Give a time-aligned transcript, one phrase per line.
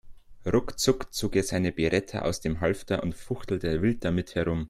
[0.47, 4.59] Ruckzuck zog er seine Beretta aus dem Halfter und fuchtelte wild damit herum.